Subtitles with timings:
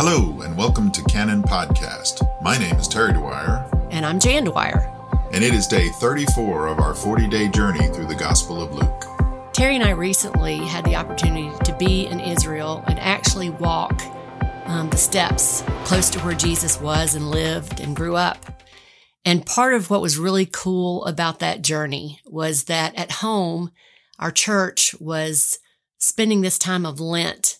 [0.00, 2.24] Hello, and welcome to Canon Podcast.
[2.40, 3.68] My name is Terry Dwyer.
[3.90, 4.88] And I'm Jan Dwyer.
[5.32, 9.52] And it is day 34 of our 40 day journey through the Gospel of Luke.
[9.52, 14.00] Terry and I recently had the opportunity to be in Israel and actually walk
[14.66, 18.62] um, the steps close to where Jesus was and lived and grew up.
[19.24, 23.72] And part of what was really cool about that journey was that at home,
[24.20, 25.58] our church was
[25.98, 27.57] spending this time of Lent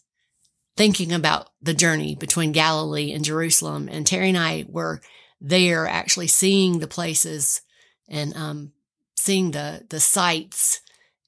[0.79, 3.89] thinking about the journey between Galilee and Jerusalem.
[3.91, 5.01] And Terry and I were
[5.41, 7.62] there actually seeing the places
[8.09, 8.73] and um,
[9.16, 10.80] seeing the, the sights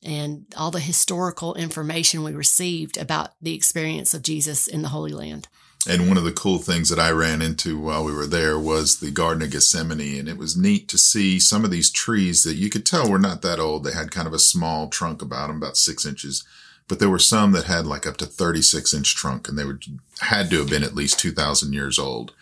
[0.05, 5.13] and all the historical information we received about the experience of Jesus in the Holy
[5.13, 5.49] Land.
[5.89, 9.01] And one of the cool things that I ran into while we were there was
[9.01, 10.21] the Garden of Gethsemane.
[10.21, 13.19] And it was neat to see some of these trees that you could tell were
[13.19, 13.83] not that old.
[13.83, 16.45] They had kind of a small trunk about them, about six inches
[16.91, 19.79] but there were some that had like up to 36 inch trunk and they were
[20.23, 22.35] had to have been at least 2000 years old.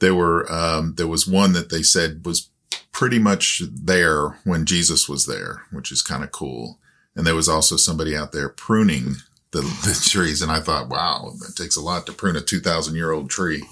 [0.00, 2.50] There were, um, there was one that they said was
[2.92, 6.78] pretty much there when Jesus was there, which is kind of cool.
[7.16, 9.16] And there was also somebody out there pruning
[9.52, 10.42] the, the trees.
[10.42, 13.64] And I thought, wow, it takes a lot to prune a 2000 year old tree.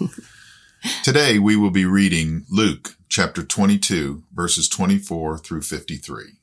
[1.05, 6.38] Today we will be reading Luke chapter 22 verses 24 through 53.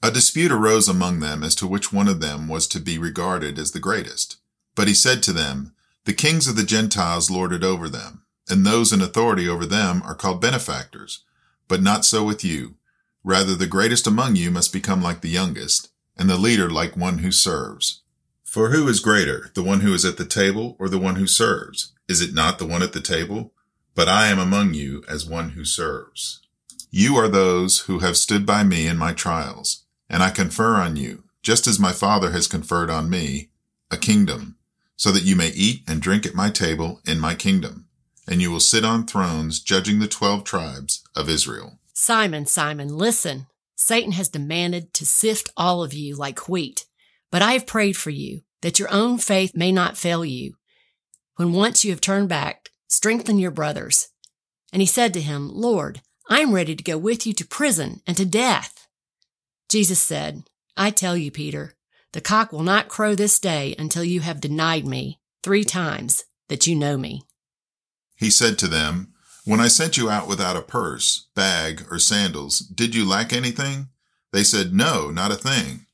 [0.00, 3.58] A dispute arose among them as to which one of them was to be regarded
[3.58, 4.36] as the greatest.
[4.76, 5.74] But he said to them,
[6.04, 10.02] The kings of the Gentiles lord it over them, and those in authority over them
[10.04, 11.24] are called benefactors.
[11.66, 12.76] But not so with you.
[13.24, 17.18] Rather, the greatest among you must become like the youngest, and the leader like one
[17.18, 18.02] who serves.
[18.44, 21.26] For who is greater, the one who is at the table or the one who
[21.26, 21.92] serves?
[22.08, 23.52] Is it not the one at the table?
[23.96, 26.40] But I am among you as one who serves.
[26.90, 30.96] You are those who have stood by me in my trials and I confer on
[30.96, 33.50] you, just as my Father has conferred on me,
[33.90, 34.56] a kingdom,
[34.96, 37.86] so that you may eat and drink at my table in my kingdom,
[38.26, 41.78] and you will sit on thrones judging the twelve tribes of Israel.
[41.94, 43.46] Simon, Simon, listen.
[43.76, 46.84] Satan has demanded to sift all of you like wheat,
[47.30, 50.54] but I have prayed for you that your own faith may not fail you.
[51.36, 54.08] When once you have turned back, strengthen your brothers.
[54.72, 58.02] And he said to him, Lord, I am ready to go with you to prison
[58.06, 58.87] and to death.
[59.68, 60.44] Jesus said,
[60.78, 61.74] I tell you, Peter,
[62.12, 66.66] the cock will not crow this day until you have denied me three times that
[66.66, 67.22] you know me.
[68.16, 69.12] He said to them,
[69.44, 73.88] When I sent you out without a purse, bag, or sandals, did you lack anything?
[74.32, 75.86] They said, No, not a thing.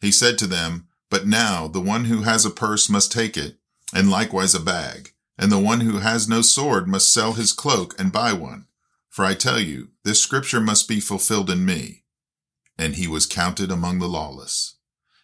[0.00, 3.56] He said to them, But now the one who has a purse must take it,
[3.94, 7.94] and likewise a bag, and the one who has no sword must sell his cloak
[8.00, 8.68] and buy one.
[9.10, 12.04] For I tell you, this scripture must be fulfilled in me
[12.78, 14.76] and he was counted among the lawless.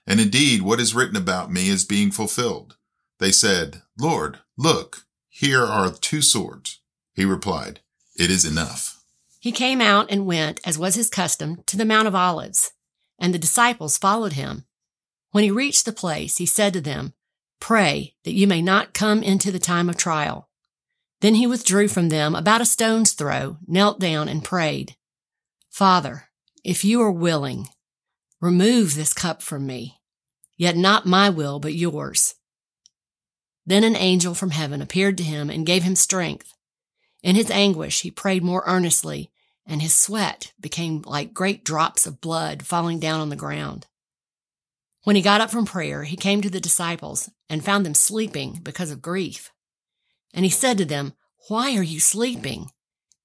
[0.06, 2.76] And indeed, what is written about me is being fulfilled.
[3.18, 6.80] They said, Lord, look, here are two swords.
[7.14, 7.80] He replied,
[8.18, 9.02] It is enough.
[9.40, 12.72] He came out and went, as was his custom, to the Mount of Olives,
[13.18, 14.64] and the disciples followed him.
[15.30, 17.14] When he reached the place, he said to them,
[17.60, 20.48] Pray that you may not come into the time of trial.
[21.20, 24.96] Then he withdrew from them about a stone's throw, knelt down, and prayed,
[25.70, 26.28] Father,
[26.64, 27.68] if you are willing,
[28.40, 29.98] remove this cup from me,
[30.56, 32.34] yet not my will, but yours.
[33.66, 36.54] Then an angel from heaven appeared to him and gave him strength.
[37.22, 39.30] In his anguish, he prayed more earnestly,
[39.66, 43.86] and his sweat became like great drops of blood falling down on the ground.
[45.04, 48.60] When he got up from prayer, he came to the disciples and found them sleeping
[48.62, 49.50] because of grief.
[50.32, 51.12] And he said to them,
[51.48, 52.70] Why are you sleeping?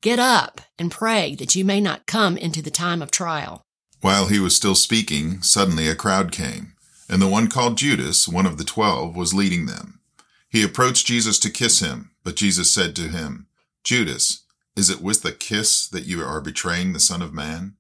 [0.02, 3.64] Get up and pray that you may not come into the time of trial.
[4.00, 6.72] While he was still speaking, suddenly a crowd came,
[7.10, 10.00] and the one called Judas, one of the twelve, was leading them.
[10.48, 13.48] He approached Jesus to kiss him, but Jesus said to him,
[13.84, 14.44] Judas,
[14.74, 17.76] is it with a kiss that you are betraying the Son of Man?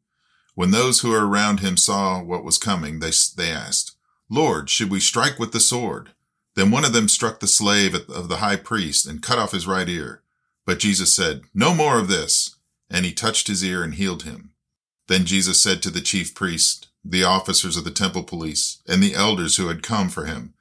[0.55, 3.95] When those who were around him saw what was coming, they, they asked,
[4.29, 6.09] Lord, should we strike with the sword?
[6.55, 9.65] Then one of them struck the slave of the high priest and cut off his
[9.65, 10.21] right ear.
[10.69, 12.55] But Jesus said, No more of this.
[12.91, 14.51] And he touched his ear and healed him.
[15.07, 19.15] Then Jesus said to the chief priest, the officers of the temple police, and the
[19.15, 20.53] elders who had come for him,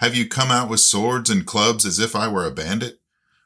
[0.00, 3.00] Have you come out with swords and clubs as if I were a bandit?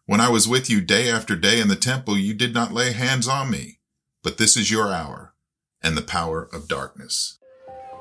[0.07, 2.95] When I was with you day after day in the temple, you did not lay
[2.95, 3.79] hands on me.
[4.25, 5.35] But this is your hour
[5.81, 7.39] and the power of darkness.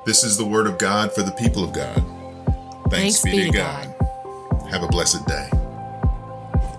[0.06, 2.04] This is the word of God for the people of God.
[2.90, 3.94] Thanks, Thanks be, to God.
[4.00, 4.70] God.
[4.72, 5.50] Have a blessed day.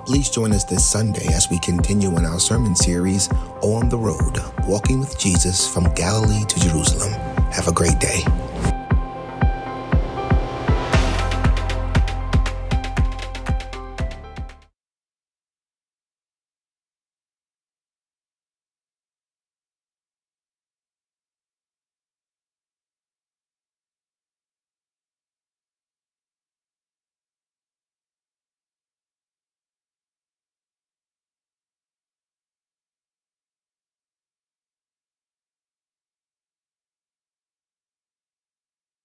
[0.09, 3.29] Please join us this Sunday as we continue in our sermon series,
[3.61, 7.11] On the Road, Walking with Jesus from Galilee to Jerusalem.
[7.51, 8.23] Have a great day.